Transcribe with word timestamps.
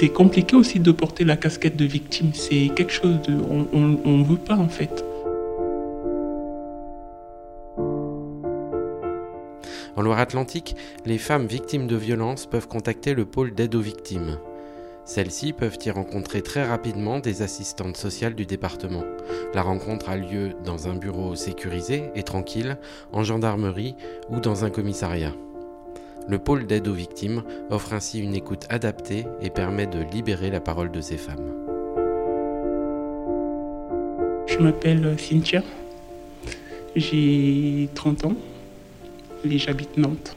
C'est 0.00 0.08
compliqué 0.08 0.56
aussi 0.56 0.80
de 0.80 0.92
porter 0.92 1.24
la 1.24 1.36
casquette 1.36 1.76
de 1.76 1.84
victime. 1.84 2.30
C'est 2.32 2.70
quelque 2.74 2.90
chose 2.90 3.20
de. 3.20 3.32
Ne 3.32 4.24
veut 4.24 4.38
pas 4.38 4.56
en 4.56 4.70
fait. 4.70 5.04
En 9.96 10.00
Loire-Atlantique, 10.00 10.74
les 11.04 11.18
femmes 11.18 11.44
victimes 11.44 11.86
de 11.86 11.96
violences 11.96 12.46
peuvent 12.46 12.66
contacter 12.66 13.12
le 13.12 13.26
pôle 13.26 13.52
d'aide 13.52 13.74
aux 13.74 13.82
victimes. 13.82 14.38
Celles-ci 15.04 15.52
peuvent 15.52 15.76
y 15.84 15.90
rencontrer 15.90 16.40
très 16.40 16.66
rapidement 16.66 17.18
des 17.18 17.42
assistantes 17.42 17.98
sociales 17.98 18.34
du 18.34 18.46
département. 18.46 19.04
La 19.52 19.60
rencontre 19.60 20.08
a 20.08 20.16
lieu 20.16 20.54
dans 20.64 20.88
un 20.88 20.94
bureau 20.94 21.34
sécurisé 21.34 22.04
et 22.14 22.22
tranquille, 22.22 22.78
en 23.12 23.22
gendarmerie 23.22 23.96
ou 24.30 24.40
dans 24.40 24.64
un 24.64 24.70
commissariat. 24.70 25.34
Le 26.30 26.38
pôle 26.38 26.64
d'aide 26.64 26.86
aux 26.86 26.94
victimes 26.94 27.42
offre 27.70 27.92
ainsi 27.92 28.20
une 28.20 28.36
écoute 28.36 28.64
adaptée 28.68 29.24
et 29.42 29.50
permet 29.50 29.88
de 29.88 29.98
libérer 30.12 30.48
la 30.48 30.60
parole 30.60 30.92
de 30.92 31.00
ces 31.00 31.16
femmes. 31.16 31.52
Je 34.46 34.56
m'appelle 34.58 35.16
Cynthia, 35.18 35.64
j'ai 36.94 37.88
30 37.96 38.26
ans 38.26 38.36
et 39.44 39.58
j'habite 39.58 39.96
Nantes. 39.96 40.36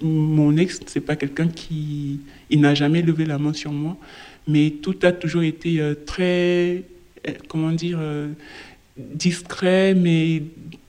Mon 0.00 0.56
ex, 0.56 0.80
c'est 0.86 1.02
pas 1.02 1.16
quelqu'un 1.16 1.48
qui 1.48 2.20
il 2.48 2.62
n'a 2.62 2.74
jamais 2.74 3.02
levé 3.02 3.26
la 3.26 3.36
main 3.36 3.52
sur 3.52 3.70
moi, 3.70 3.98
mais 4.48 4.70
tout 4.70 4.96
a 5.02 5.12
toujours 5.12 5.42
été 5.42 5.78
euh, 5.78 5.94
très, 5.94 6.84
euh, 7.28 7.32
comment 7.48 7.72
dire, 7.72 7.98
euh, 8.00 8.28
discret, 8.96 9.94
mais, 9.94 10.42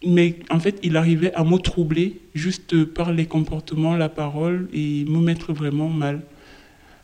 mais 0.06 0.36
en 0.50 0.60
fait, 0.60 0.80
il 0.84 0.98
arrivait 0.98 1.34
à 1.34 1.44
me 1.44 1.58
troubler 1.58 2.20
juste 2.36 2.84
par 2.86 3.14
les 3.14 3.26
comportements, 3.26 3.96
la 3.96 4.10
parole 4.10 4.68
et 4.74 5.06
me 5.06 5.20
mettre 5.20 5.54
vraiment 5.54 5.90
mal. 5.90 6.22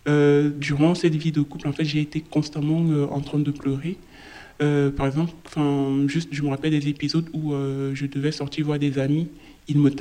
durant 0.06 0.96
cette 0.96 1.16
vie 1.16 1.32
de 1.32 1.42
couple, 1.42 1.68
en 1.68 1.72
fait, 1.74 1.86
j'ai 1.86 2.02
été 2.02 2.22
constamment 2.22 2.82
en 3.12 3.22
train 3.22 3.40
de 3.40 3.52
pleurer. 3.52 3.98
par 4.98 5.06
exemple, 5.06 5.34
juste, 6.08 6.30
je 6.32 6.42
me 6.42 6.50
rappelle 6.50 6.72
des 6.72 6.88
épisodes 6.90 7.30
où 7.34 7.54
je 7.94 8.06
devais 8.06 8.32
sortir 8.32 8.66
voir 8.66 8.80
des 8.80 8.98
amis. 9.00 9.28
Il 9.68 9.78
me, 9.78 9.92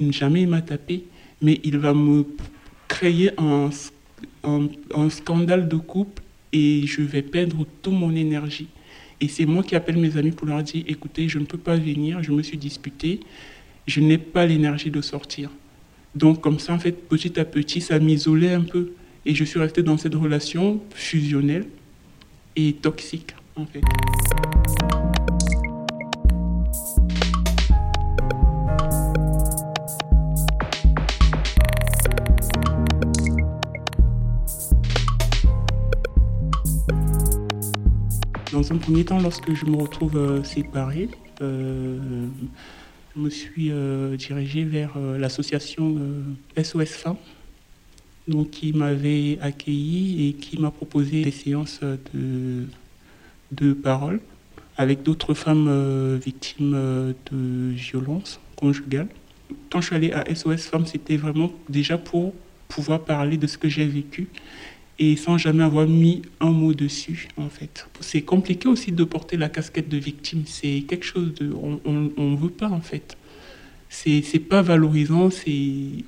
il 0.00 0.12
jamais 0.12 0.46
m'a 0.46 0.62
tapé, 0.62 1.04
mais 1.42 1.60
il 1.64 1.76
va 1.76 1.92
me 1.92 2.24
créer 2.88 3.30
un, 3.38 3.70
un, 4.44 5.10
scandale 5.10 5.68
de 5.68 5.76
couple 5.76 6.22
et 6.52 6.86
je 6.86 7.02
vais 7.02 7.22
perdre 7.22 7.66
toute 7.82 7.92
mon 7.92 8.14
énergie. 8.14 8.68
Et 9.20 9.28
c'est 9.28 9.46
moi 9.46 9.62
qui 9.62 9.74
appelle 9.74 9.96
mes 9.96 10.16
amis 10.16 10.30
pour 10.30 10.46
leur 10.46 10.62
dire, 10.62 10.84
écoutez, 10.86 11.28
je 11.28 11.38
ne 11.38 11.44
peux 11.44 11.58
pas 11.58 11.76
venir, 11.76 12.22
je 12.22 12.32
me 12.32 12.42
suis 12.42 12.58
disputé, 12.58 13.20
je 13.86 14.00
n'ai 14.00 14.18
pas 14.18 14.46
l'énergie 14.46 14.90
de 14.90 15.00
sortir. 15.00 15.50
Donc 16.14 16.40
comme 16.40 16.58
ça, 16.58 16.74
en 16.74 16.78
fait, 16.78 16.92
petit 16.92 17.38
à 17.38 17.44
petit, 17.44 17.80
ça 17.80 17.98
m'isolait 17.98 18.54
un 18.54 18.62
peu. 18.62 18.92
Et 19.24 19.34
je 19.34 19.44
suis 19.44 19.58
restée 19.58 19.82
dans 19.82 19.96
cette 19.96 20.14
relation 20.14 20.80
fusionnelle 20.94 21.66
et 22.54 22.74
toxique, 22.74 23.34
en 23.56 23.66
fait. 23.66 23.82
Dans 38.68 38.74
un 38.74 38.78
premier 38.78 39.04
temps, 39.04 39.20
lorsque 39.20 39.54
je 39.54 39.64
me 39.64 39.76
retrouve 39.76 40.16
euh, 40.16 40.42
séparée, 40.42 41.08
euh, 41.40 42.26
je 43.14 43.20
me 43.20 43.30
suis 43.30 43.70
euh, 43.70 44.16
dirigée 44.16 44.64
vers 44.64 44.98
l'association 44.98 45.96
SOS 46.60 46.88
Femmes, 46.88 47.16
donc, 48.26 48.50
qui 48.50 48.72
m'avait 48.72 49.38
accueilli 49.40 50.28
et 50.28 50.32
qui 50.32 50.58
m'a 50.58 50.72
proposé 50.72 51.22
des 51.22 51.30
séances 51.30 51.78
de, 52.12 52.66
de 53.52 53.72
parole 53.72 54.18
avec 54.76 55.04
d'autres 55.04 55.34
femmes 55.34 56.16
victimes 56.16 57.14
de 57.30 57.70
violences 57.70 58.40
conjugales. 58.56 59.08
Quand 59.70 59.80
je 59.80 59.86
suis 59.86 59.94
allée 59.94 60.12
à 60.12 60.24
SOS 60.34 60.66
Femmes, 60.66 60.86
c'était 60.86 61.16
vraiment 61.16 61.52
déjà 61.68 61.98
pour 61.98 62.34
pouvoir 62.66 63.04
parler 63.04 63.36
de 63.36 63.46
ce 63.46 63.58
que 63.58 63.68
j'ai 63.68 63.86
vécu 63.86 64.26
et 64.98 65.16
sans 65.16 65.36
jamais 65.36 65.62
avoir 65.62 65.86
mis 65.86 66.22
un 66.40 66.50
mot 66.50 66.72
dessus, 66.72 67.28
en 67.36 67.48
fait. 67.48 67.86
C'est 68.00 68.22
compliqué 68.22 68.68
aussi 68.68 68.92
de 68.92 69.04
porter 69.04 69.36
la 69.36 69.48
casquette 69.48 69.88
de 69.88 69.98
victime. 69.98 70.44
C'est 70.46 70.84
quelque 70.88 71.04
chose 71.04 71.34
de... 71.34 71.52
On 71.52 72.30
ne 72.30 72.36
veut 72.36 72.50
pas, 72.50 72.68
en 72.68 72.80
fait. 72.80 73.16
C'est 73.88 74.40
pas 74.40 74.62
valorisant, 74.62 75.28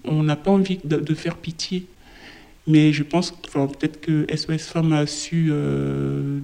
on 0.05 0.23
n'a 0.23 0.37
pas 0.37 0.51
envie 0.51 0.79
de, 0.85 1.15
faire 1.15 1.37
pitié. 1.37 1.87
Mais 2.67 2.93
je 2.93 3.03
pense, 3.03 3.35
enfin, 3.47 3.67
peut-être 3.67 4.01
que 4.01 4.27
SOS 4.35 4.67
Femmes 4.67 4.93
a 4.93 5.07
su 5.07 5.49
euh, 5.51 6.41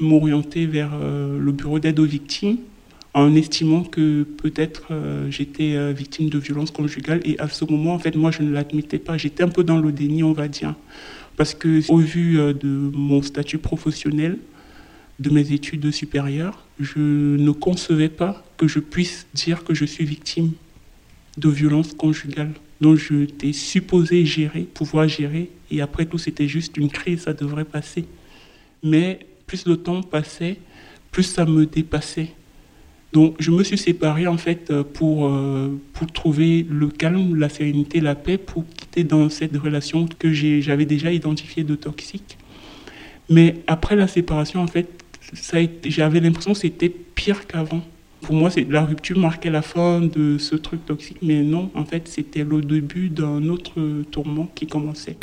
m'orienter 0.00 0.64
vers 0.64 0.92
euh, 0.94 1.38
le 1.38 1.52
bureau 1.52 1.78
d'aide 1.78 1.98
aux 2.00 2.06
victimes 2.06 2.58
en 3.12 3.34
estimant 3.34 3.84
que 3.84 4.22
peut-être 4.22 4.88
euh, 4.90 5.30
j'étais 5.30 5.92
victime 5.92 6.30
de 6.30 6.38
violence 6.38 6.70
conjugale. 6.70 7.20
Et 7.24 7.38
à 7.38 7.48
ce 7.48 7.64
moment, 7.64 7.94
en 7.94 7.98
fait, 7.98 8.16
moi, 8.16 8.30
je 8.30 8.42
ne 8.42 8.52
l'admettais 8.52 8.98
pas. 8.98 9.18
J'étais 9.18 9.42
un 9.42 9.48
peu 9.48 9.64
dans 9.64 9.78
le 9.78 9.92
déni, 9.92 10.22
on 10.22 10.32
va 10.32 10.48
dire. 10.48 10.74
Parce 11.36 11.54
que 11.54 11.80
au 11.90 11.98
vu 11.98 12.38
euh, 12.38 12.52
de 12.52 12.68
mon 12.68 13.22
statut 13.22 13.58
professionnel, 13.58 14.38
de 15.18 15.30
mes 15.30 15.52
études 15.52 15.90
supérieures, 15.90 16.66
je 16.80 16.98
ne 16.98 17.50
concevais 17.52 18.08
pas 18.08 18.44
que 18.56 18.66
je 18.66 18.80
puisse 18.80 19.26
dire 19.34 19.64
que 19.64 19.74
je 19.74 19.84
suis 19.84 20.04
victime 20.04 20.52
de 21.36 21.48
violences 21.48 21.94
conjugales 21.94 22.52
dont 22.80 22.96
je 22.96 23.20
j'étais 23.20 23.52
supposé 23.52 24.24
gérer, 24.26 24.62
pouvoir 24.62 25.08
gérer. 25.08 25.50
Et 25.70 25.80
après 25.80 26.06
tout, 26.06 26.18
c'était 26.18 26.48
juste 26.48 26.76
une 26.76 26.90
crise, 26.90 27.22
ça 27.22 27.32
devrait 27.32 27.64
passer. 27.64 28.04
Mais 28.82 29.20
plus 29.46 29.66
le 29.66 29.76
temps 29.76 30.02
passait, 30.02 30.58
plus 31.10 31.22
ça 31.22 31.44
me 31.44 31.66
dépassait. 31.66 32.30
Donc 33.12 33.36
je 33.38 33.52
me 33.52 33.62
suis 33.62 33.78
séparée 33.78 34.26
en 34.26 34.36
fait 34.36 34.70
euh, 34.70 34.82
pour, 34.82 35.28
euh, 35.28 35.80
pour 35.92 36.12
trouver 36.12 36.66
le 36.68 36.88
calme, 36.88 37.36
la 37.36 37.48
sérénité, 37.48 38.00
la 38.00 38.16
paix, 38.16 38.38
pour 38.38 38.64
dans 39.02 39.28
cette 39.28 39.56
relation 39.56 40.06
que 40.18 40.32
j'avais 40.32 40.84
déjà 40.84 41.10
identifiée 41.10 41.64
de 41.64 41.74
toxique. 41.74 42.38
Mais 43.28 43.56
après 43.66 43.96
la 43.96 44.06
séparation, 44.06 44.60
en 44.60 44.68
fait, 44.68 44.88
j'avais 45.84 46.20
l'impression 46.20 46.52
que 46.52 46.58
c'était 46.58 46.90
pire 46.90 47.46
qu'avant. 47.46 47.82
Pour 48.20 48.34
moi, 48.34 48.50
la 48.70 48.84
rupture 48.84 49.18
marquait 49.18 49.50
la 49.50 49.62
fin 49.62 50.00
de 50.00 50.38
ce 50.38 50.54
truc 50.54 50.86
toxique, 50.86 51.18
mais 51.22 51.42
non, 51.42 51.70
en 51.74 51.84
fait, 51.84 52.06
c'était 52.08 52.44
le 52.44 52.60
début 52.60 53.08
d'un 53.08 53.48
autre 53.48 54.02
tourment 54.10 54.48
qui 54.54 54.66
commençait. 54.66 55.16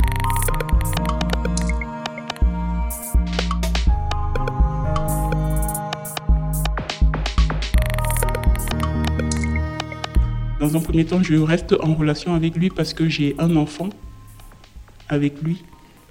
Dans 10.62 10.76
un 10.76 10.80
premier 10.80 11.04
temps, 11.04 11.20
je 11.20 11.34
reste 11.34 11.74
en 11.82 11.92
relation 11.92 12.34
avec 12.34 12.54
lui 12.54 12.70
parce 12.70 12.94
que 12.94 13.08
j'ai 13.08 13.34
un 13.38 13.56
enfant 13.56 13.88
avec 15.08 15.42
lui. 15.42 15.56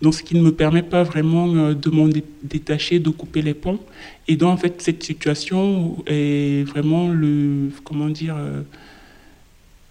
Donc, 0.01 0.13
ce 0.13 0.23
qui 0.23 0.35
ne 0.35 0.41
me 0.41 0.51
permet 0.51 0.83
pas 0.83 1.03
vraiment 1.03 1.55
euh, 1.55 1.73
de 1.73 1.89
m'en 1.89 2.09
détacher, 2.43 2.99
de 2.99 3.09
couper 3.11 3.41
les 3.41 3.53
ponts. 3.53 3.79
Et 4.27 4.35
donc, 4.35 4.49
en 4.49 4.57
fait, 4.57 4.81
cette 4.81 5.03
situation 5.03 6.03
est 6.05 6.67
vraiment 6.67 7.07
le, 7.07 7.69
comment 7.85 8.09
dire, 8.09 8.35
euh, 8.37 8.63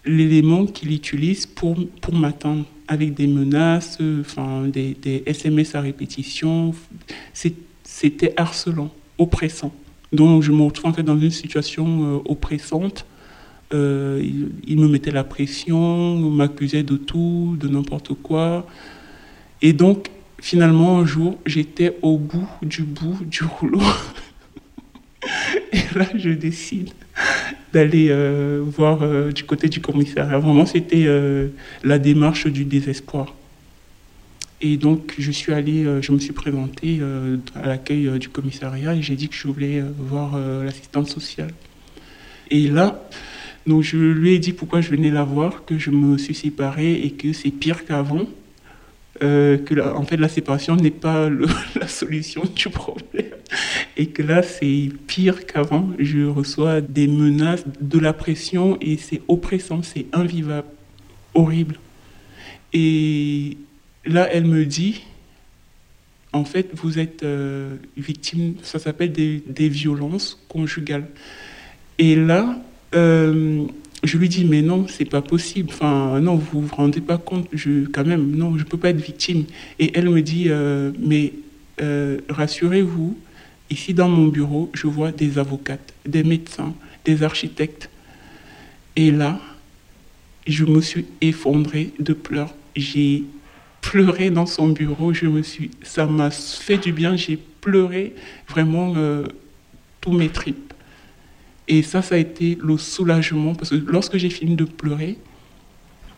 l'élément 0.04 0.66
qu'il 0.66 0.92
utilise 0.92 1.46
pour, 1.46 1.78
pour 2.02 2.14
m'atteindre 2.14 2.66
avec 2.86 3.14
des 3.14 3.28
menaces, 3.28 3.96
enfin, 4.20 4.68
des, 4.68 4.92
des 4.92 5.22
SMS 5.24 5.74
à 5.74 5.80
répétition. 5.80 6.74
C'était 7.32 8.34
harcelant, 8.36 8.92
oppressant. 9.16 9.72
Donc, 10.12 10.42
je 10.42 10.52
me 10.52 10.64
retrouve 10.64 10.90
en 10.90 10.92
fait 10.92 11.02
dans 11.02 11.18
une 11.18 11.30
situation 11.30 11.86
euh, 11.86 12.18
oppressante 12.26 13.06
euh, 13.72 14.20
il, 14.66 14.80
me 14.80 14.88
mettait 14.88 15.12
la 15.12 15.22
pression, 15.22 16.16
m'accusait 16.18 16.82
de 16.82 16.96
tout, 16.96 17.56
de 17.58 17.68
n'importe 17.68 18.14
quoi. 18.14 18.66
Et 19.62 19.72
donc, 19.72 20.08
finalement, 20.40 20.98
un 20.98 21.06
jour, 21.06 21.38
j'étais 21.46 21.96
au 22.02 22.18
bout 22.18 22.48
du 22.62 22.82
bout 22.82 23.24
du 23.24 23.44
rouleau. 23.44 23.82
Et 25.72 25.82
là, 25.94 26.06
je 26.14 26.30
décide 26.30 26.90
d'aller 27.72 28.08
euh, 28.10 28.64
voir 28.64 29.02
euh, 29.02 29.30
du 29.30 29.44
côté 29.44 29.68
du 29.68 29.80
commissariat. 29.80 30.38
Vraiment, 30.38 30.66
c'était 30.66 31.06
la 31.84 31.98
démarche 31.98 32.48
du 32.48 32.64
désespoir. 32.64 33.36
Et 34.62 34.76
donc, 34.76 35.14
je 35.16 35.30
suis 35.30 35.52
allé, 35.52 35.86
je 36.02 36.12
me 36.12 36.18
suis 36.18 36.32
présenté 36.32 37.00
à 37.54 37.66
l'accueil 37.66 38.18
du 38.18 38.28
commissariat 38.28 38.94
et 38.94 39.00
j'ai 39.00 39.16
dit 39.16 39.28
que 39.28 39.34
je 39.34 39.48
voulais 39.48 39.82
voir 39.96 40.38
l'assistante 40.38 41.08
sociale. 41.08 41.52
Et 42.50 42.68
là, 42.68 43.08
donc 43.66 43.82
je 43.82 43.96
lui 43.96 44.34
ai 44.34 44.38
dit 44.38 44.52
pourquoi 44.52 44.80
je 44.80 44.90
venais 44.90 45.10
la 45.10 45.24
voir, 45.24 45.64
que 45.64 45.78
je 45.78 45.90
me 45.90 46.18
suis 46.18 46.34
séparée 46.34 46.94
et 46.94 47.10
que 47.12 47.32
c'est 47.32 47.50
pire 47.50 47.84
qu'avant. 47.84 48.26
Euh, 49.22 49.58
que 49.58 49.74
la, 49.74 49.94
en 49.96 50.04
fait 50.04 50.16
la 50.16 50.30
séparation 50.30 50.76
n'est 50.76 50.90
pas 50.90 51.28
la 51.78 51.88
solution 51.88 52.42
du 52.56 52.70
problème 52.70 53.26
et 53.98 54.06
que 54.06 54.22
là 54.22 54.42
c'est 54.42 54.88
pire 55.06 55.44
qu'avant. 55.46 55.90
Je 55.98 56.24
reçois 56.24 56.80
des 56.80 57.06
menaces, 57.06 57.64
de 57.80 57.98
la 57.98 58.14
pression 58.14 58.78
et 58.80 58.96
c'est 58.96 59.20
oppressant, 59.28 59.82
c'est 59.82 60.06
invivable, 60.12 60.68
horrible. 61.34 61.78
Et 62.72 63.58
là 64.06 64.26
elle 64.32 64.46
me 64.46 64.64
dit 64.64 65.02
en 66.32 66.44
fait, 66.44 66.70
vous 66.74 66.98
êtes 66.98 67.24
euh, 67.24 67.76
victime, 67.96 68.54
ça 68.62 68.78
s'appelle 68.78 69.10
des, 69.10 69.42
des, 69.46 69.68
violences 69.68 70.40
conjugales. 70.48 71.08
Et 71.98 72.14
là, 72.14 72.56
euh, 72.94 73.64
je 74.02 74.18
lui 74.18 74.28
dis, 74.28 74.44
mais 74.44 74.62
non, 74.62 74.86
c'est 74.88 75.04
pas 75.04 75.22
possible. 75.22 75.70
Enfin, 75.72 76.20
non, 76.20 76.36
vous 76.36 76.62
vous 76.62 76.74
rendez 76.74 77.00
pas 77.00 77.18
compte, 77.18 77.48
je, 77.52 77.86
quand 77.86 78.06
même, 78.06 78.30
non, 78.36 78.56
je 78.56 78.64
peux 78.64 78.78
pas 78.78 78.90
être 78.90 79.00
victime. 79.00 79.44
Et 79.78 79.96
elle 79.96 80.08
me 80.08 80.22
dit, 80.22 80.46
euh, 80.48 80.92
mais 80.98 81.32
rassurez-vous, 82.28 83.16
ici 83.70 83.94
dans 83.94 84.08
mon 84.08 84.26
bureau, 84.26 84.70
je 84.74 84.86
vois 84.86 85.12
des 85.12 85.38
avocates, 85.38 85.94
des 86.06 86.24
médecins, 86.24 86.74
des 87.04 87.22
architectes. 87.22 87.88
Et 88.96 89.10
là, 89.10 89.40
je 90.46 90.64
me 90.64 90.80
suis 90.80 91.06
effondrée 91.20 91.90
de 91.98 92.12
pleurs. 92.12 92.54
J'ai 92.76 93.24
pleuré 93.80 94.30
dans 94.30 94.46
son 94.46 94.68
bureau. 94.68 95.12
Je 95.12 95.26
me 95.26 95.42
suis, 95.42 95.70
ça 95.82 96.06
m'a 96.06 96.30
fait 96.30 96.78
du 96.78 96.92
bien. 96.92 97.16
J'ai 97.16 97.38
pleuré 97.60 98.14
vraiment 98.48 98.94
euh, 98.96 99.24
tous 100.00 100.12
mes 100.12 100.28
tripes. 100.28 100.69
Et 101.70 101.82
ça, 101.82 102.02
ça 102.02 102.16
a 102.16 102.18
été 102.18 102.58
le 102.60 102.76
soulagement 102.76 103.54
parce 103.54 103.70
que 103.70 103.76
lorsque 103.76 104.16
j'ai 104.16 104.28
fini 104.28 104.56
de 104.56 104.64
pleurer, 104.64 105.18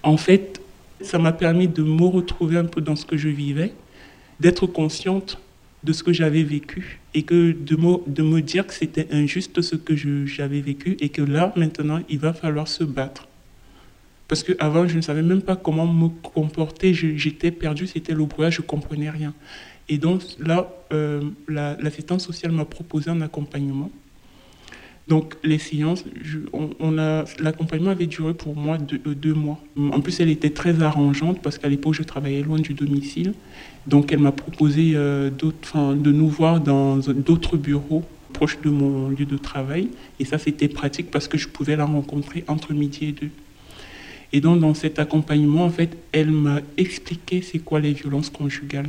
en 0.02 0.16
fait, 0.16 0.62
ça 1.02 1.18
m'a 1.18 1.32
permis 1.32 1.68
de 1.68 1.82
me 1.82 2.06
retrouver 2.06 2.56
un 2.56 2.64
peu 2.64 2.80
dans 2.80 2.96
ce 2.96 3.04
que 3.04 3.18
je 3.18 3.28
vivais, 3.28 3.74
d'être 4.40 4.66
consciente 4.66 5.38
de 5.84 5.92
ce 5.92 6.02
que 6.02 6.12
j'avais 6.14 6.42
vécu 6.42 7.00
et 7.12 7.24
que 7.24 7.52
de 7.52 7.76
me, 8.22 8.40
dire 8.40 8.66
que 8.66 8.72
c'était 8.72 9.06
injuste 9.12 9.60
ce 9.60 9.76
que 9.76 9.94
j'avais 10.24 10.62
vécu 10.62 10.96
et 11.00 11.10
que 11.10 11.20
là, 11.20 11.52
maintenant, 11.54 12.00
il 12.08 12.18
va 12.18 12.32
falloir 12.32 12.66
se 12.66 12.82
battre. 12.82 13.28
Parce 14.28 14.42
qu'avant, 14.42 14.88
je 14.88 14.96
ne 14.96 15.02
savais 15.02 15.20
même 15.20 15.42
pas 15.42 15.56
comment 15.56 15.86
me 15.86 16.08
comporter. 16.08 16.94
J'étais 16.94 17.50
perdu, 17.50 17.86
c'était 17.86 18.14
le 18.14 18.24
brouillard, 18.24 18.52
je 18.52 18.62
ne 18.62 18.66
comprenais 18.66 19.10
rien. 19.10 19.34
Et 19.90 19.98
donc 19.98 20.22
là, 20.38 20.72
euh, 20.94 21.20
l'assistance 21.46 22.24
sociale 22.24 22.52
m'a 22.52 22.64
proposé 22.64 23.10
un 23.10 23.20
accompagnement. 23.20 23.90
Donc 25.08 25.34
les 25.42 25.58
séances, 25.58 26.04
l'accompagnement 27.40 27.90
avait 27.90 28.06
duré 28.06 28.34
pour 28.34 28.56
moi 28.56 28.78
deux, 28.78 29.00
euh, 29.06 29.14
deux, 29.14 29.34
mois. 29.34 29.58
En 29.76 30.00
plus, 30.00 30.20
elle 30.20 30.28
était 30.28 30.50
très 30.50 30.80
arrangeante 30.82 31.42
parce 31.42 31.58
qu'à 31.58 31.68
l'époque, 31.68 31.94
je 31.94 32.02
travaillais 32.02 32.42
loin 32.42 32.58
du 32.60 32.74
domicile. 32.74 33.34
Donc 33.86 34.12
elle 34.12 34.20
m'a 34.20 34.32
proposé 34.32 34.92
euh, 34.94 35.28
de 35.30 36.12
nous 36.12 36.28
voir 36.28 36.60
dans 36.60 36.98
d'autres 36.98 37.56
bureaux 37.56 38.04
proches 38.32 38.58
de 38.62 38.70
mon 38.70 39.08
lieu 39.10 39.26
de 39.26 39.36
travail. 39.36 39.88
Et 40.18 40.24
ça, 40.24 40.38
c'était 40.38 40.68
pratique 40.68 41.10
parce 41.10 41.28
que 41.28 41.36
je 41.36 41.48
pouvais 41.48 41.76
la 41.76 41.84
rencontrer 41.84 42.44
entre 42.48 42.72
midi 42.72 43.06
et 43.06 43.12
deux. 43.12 43.30
Et 44.32 44.40
donc, 44.40 44.60
dans 44.60 44.74
cet 44.74 44.98
accompagnement, 44.98 45.64
en 45.64 45.70
fait, 45.70 45.96
elle 46.12 46.30
m'a 46.30 46.60
expliqué 46.78 47.42
c'est 47.42 47.58
quoi 47.58 47.80
les 47.80 47.92
violences 47.92 48.30
conjugales. 48.30 48.88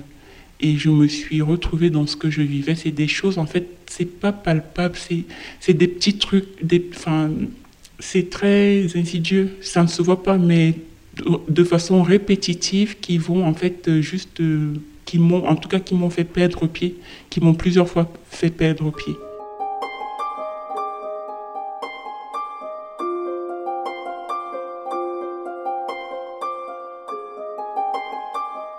Et 0.65 0.77
je 0.77 0.89
me 0.89 1.07
suis 1.09 1.41
retrouvée 1.41 1.89
dans 1.89 2.07
ce 2.07 2.15
que 2.15 2.29
je 2.29 2.41
vivais. 2.41 2.73
C'est 2.73 2.91
des 2.91 3.09
choses, 3.09 3.37
en 3.37 3.45
fait, 3.45 3.67
c'est 3.85 4.05
pas 4.05 4.31
palpable, 4.31 4.95
c'est 5.59 5.73
des 5.73 5.87
petits 5.89 6.17
trucs, 6.17 6.47
enfin, 6.95 7.29
c'est 7.99 8.29
très 8.29 8.87
insidieux. 8.95 9.51
Ça 9.59 9.83
ne 9.83 9.87
se 9.87 10.01
voit 10.01 10.23
pas, 10.23 10.37
mais 10.37 10.75
de 11.49 11.63
façon 11.65 12.01
répétitive, 12.01 12.97
qui 13.01 13.17
vont, 13.17 13.45
en 13.45 13.53
fait, 13.53 13.99
juste, 13.99 14.41
qui 15.03 15.19
m'ont, 15.19 15.45
en 15.45 15.57
tout 15.57 15.67
cas, 15.67 15.81
qui 15.81 15.95
m'ont 15.95 16.09
fait 16.09 16.23
perdre 16.23 16.65
pied, 16.65 16.95
qui 17.29 17.41
m'ont 17.41 17.53
plusieurs 17.53 17.89
fois 17.89 18.09
fait 18.31 18.49
perdre 18.49 18.89
pied. 18.91 19.13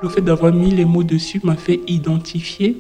Le 0.05 0.11
fait 0.11 0.21
d'avoir 0.21 0.53
mis 0.53 0.71
les 0.71 0.85
mots 0.85 1.03
dessus 1.03 1.41
m'a 1.45 1.57
fait 1.57 1.81
identifier 1.89 2.77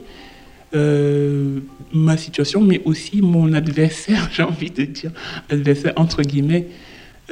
euh, 0.74 1.60
ma 1.94 2.18
situation, 2.18 2.60
mais 2.60 2.82
aussi 2.84 3.22
mon 3.22 3.54
adversaire, 3.54 4.28
j'ai 4.32 4.42
envie 4.42 4.70
de 4.70 4.84
dire, 4.84 5.10
adversaire 5.48 5.94
entre 5.96 6.20
guillemets, 6.20 6.66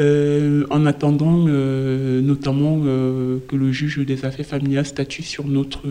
euh, 0.01 0.65
en 0.71 0.87
attendant 0.87 1.45
euh, 1.47 2.23
notamment 2.23 2.81
que 2.81 3.55
le 3.55 3.71
juge 3.71 3.99
des 3.99 4.25
affaires 4.25 4.47
familiales 4.47 4.87
statue 4.87 5.23
sur 5.23 5.47
notre 5.47 5.83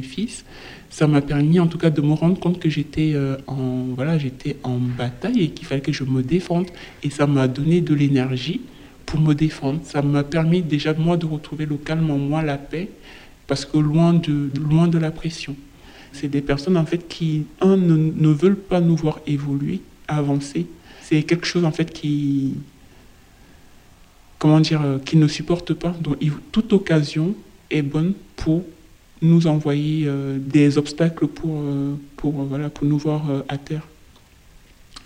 fils. 0.00 0.46
Ça 0.88 1.06
m'a 1.06 1.20
permis 1.20 1.60
en 1.60 1.66
tout 1.66 1.76
cas 1.76 1.90
de 1.90 2.00
me 2.00 2.14
rendre 2.14 2.40
compte 2.40 2.58
que 2.58 2.70
j'étais 2.70 3.14
en, 3.46 3.84
voilà, 3.94 4.16
en 4.62 4.78
bataille 4.78 5.42
et 5.42 5.48
qu'il 5.50 5.66
fallait 5.66 5.82
que 5.82 5.92
je 5.92 6.04
me 6.04 6.22
défende. 6.22 6.68
Et 7.02 7.10
ça 7.10 7.26
m'a 7.26 7.48
donné 7.48 7.82
de 7.82 7.92
l'énergie 7.92 8.62
pour 9.04 9.20
me 9.20 9.34
défendre. 9.34 9.80
Ça 9.84 10.00
m'a 10.00 10.24
permis 10.24 10.62
déjà 10.62 10.94
moi 10.94 11.18
de 11.18 11.26
retrouver 11.26 11.66
le 11.66 11.76
calme 11.76 12.10
en 12.10 12.16
moi, 12.16 12.40
la 12.40 12.56
paix 12.56 12.88
parce 13.46 13.64
que 13.64 13.78
loin 13.78 14.14
de, 14.14 14.50
loin 14.58 14.88
de 14.88 14.98
la 14.98 15.10
pression. 15.10 15.56
C'est 16.12 16.28
des 16.28 16.42
personnes 16.42 16.76
en 16.76 16.84
fait 16.84 17.08
qui, 17.08 17.46
un, 17.60 17.76
ne, 17.76 18.28
veulent 18.28 18.56
pas 18.56 18.80
nous 18.80 18.96
voir 18.96 19.20
évoluer, 19.26 19.80
avancer. 20.08 20.66
C'est 21.00 21.22
quelque 21.22 21.46
chose 21.46 21.64
en 21.64 21.72
fait 21.72 21.92
qui, 21.92 22.54
comment 24.38 24.60
dire, 24.60 24.82
euh, 24.82 24.98
qui 24.98 25.16
ne 25.16 25.26
supporte 25.26 25.72
pas. 25.74 25.94
Donc 26.00 26.18
toute 26.52 26.72
occasion 26.72 27.34
est 27.70 27.82
bonne 27.82 28.12
pour 28.36 28.62
nous 29.22 29.46
envoyer 29.46 30.04
euh, 30.06 30.38
des 30.38 30.78
obstacles 30.78 31.26
pour, 31.26 31.58
euh, 31.58 31.94
pour, 32.16 32.32
voilà, 32.32 32.68
pour 32.68 32.86
nous 32.86 32.98
voir 32.98 33.24
à 33.48 33.56
terre. 33.56 33.86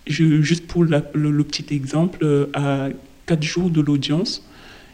Juste 0.06 0.66
pour 0.66 0.84
le, 0.84 1.02
le, 1.14 1.44
petit 1.44 1.74
exemple, 1.74 2.48
à 2.54 2.90
quatre 3.26 3.42
jours 3.42 3.70
de 3.70 3.80
l'audience, 3.80 4.44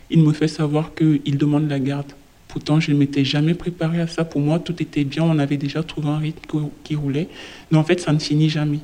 il 0.08 0.22
me 0.22 0.32
fait 0.32 0.48
savoir 0.48 0.94
qu'il 0.94 1.36
demande 1.36 1.68
la 1.68 1.78
garde. 1.78 2.12
Pourtant, 2.52 2.80
je 2.80 2.92
ne 2.92 2.98
m'étais 2.98 3.24
jamais 3.24 3.54
préparé 3.54 3.98
à 3.98 4.06
ça. 4.06 4.26
Pour 4.26 4.42
moi, 4.42 4.58
tout 4.58 4.74
était 4.82 5.04
bien. 5.04 5.22
On 5.22 5.38
avait 5.38 5.56
déjà 5.56 5.82
trouvé 5.82 6.08
un 6.08 6.18
rythme 6.18 6.68
qui 6.84 6.94
roulait. 6.94 7.28
Mais 7.70 7.78
en 7.78 7.82
fait, 7.82 7.98
ça 7.98 8.12
ne 8.12 8.18
finit 8.18 8.50
jamais. 8.50 8.80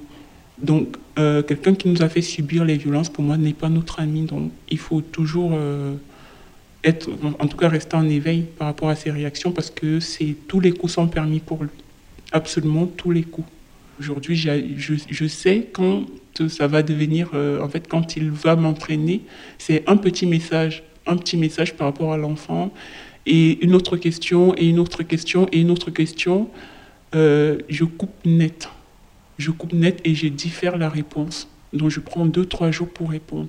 Donc, 0.56 0.97
euh, 1.19 1.43
quelqu'un 1.43 1.75
qui 1.75 1.91
nous 1.91 2.03
a 2.03 2.09
fait 2.09 2.23
subir 2.23 2.65
les 2.65 2.79
violences, 2.79 3.11
pour 3.11 3.23
moi, 3.23 3.37
n'est 3.37 3.53
pas 3.53 3.69
notre 3.69 4.00
ami. 4.00 4.23
Donc, 4.23 4.53
il 4.70 4.79
faut 4.79 5.03
toujours 5.03 5.50
euh, 5.53 5.97
être, 6.82 7.11
en 7.38 7.47
tout 7.47 7.59
cas, 7.59 7.69
rester 7.69 7.94
en 7.94 8.09
éveil 8.09 8.47
par 8.56 8.69
rapport 8.69 8.88
à 8.88 8.97
ses 8.97 9.11
réactions 9.11 9.53
parce 9.53 9.69
que 9.69 10.00
c'est 10.00 10.35
tous 10.49 10.61
les 10.61 10.73
coups 10.73 10.94
sont 10.94 11.06
permis 11.06 11.41
pour 11.41 11.62
lui. 11.62 11.71
Absolument 12.32 12.87
tous 12.87 13.11
les 13.11 13.23
coups. 13.23 13.49
Aujourd'hui, 14.00 14.35
je, 14.35 15.26
sais 15.26 15.69
quand 15.75 16.06
ça 16.49 16.69
va 16.69 16.82
devenir, 16.82 17.32
euh, 17.35 17.61
en 17.62 17.69
fait, 17.69 17.87
quand 17.87 18.17
il 18.17 18.31
va 18.31 18.56
m'entraîner, 18.56 19.21
c'est 19.59 19.87
un 19.87 19.99
petit 19.99 20.25
message, 20.25 20.85
un 21.06 21.19
petit 21.19 21.37
message 21.37 21.75
par 21.75 21.88
rapport 21.88 22.14
à 22.14 22.17
l'enfant 22.17 22.73
et 23.28 23.62
une 23.64 23.75
autre 23.75 23.97
question, 23.97 24.54
et 24.56 24.66
une 24.68 24.78
autre 24.78 25.02
question, 25.02 25.47
et 25.52 25.61
une 25.61 25.70
autre 25.70 25.90
question, 25.90 26.49
euh, 27.14 27.58
je 27.68 27.85
coupe 27.85 28.25
net. 28.25 28.70
Je 29.37 29.50
coupe 29.50 29.75
net 29.75 30.00
et 30.04 30.14
je 30.14 30.26
diffère 30.26 30.78
la 30.78 30.88
réponse. 30.88 31.49
Donc 31.73 31.90
je 31.90 32.00
prends 32.00 32.25
deux, 32.25 32.47
trois 32.47 32.70
jours 32.70 32.88
pour 32.88 33.11
répondre. 33.11 33.49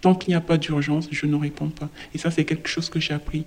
Tant 0.00 0.14
qu'il 0.14 0.30
n'y 0.30 0.34
a 0.34 0.40
pas 0.40 0.56
d'urgence, 0.56 1.08
je 1.10 1.26
ne 1.26 1.36
réponds 1.36 1.68
pas. 1.68 1.90
Et 2.14 2.18
ça, 2.18 2.30
c'est 2.30 2.44
quelque 2.44 2.68
chose 2.68 2.88
que 2.88 2.98
j'ai 2.98 3.14
appris. 3.14 3.44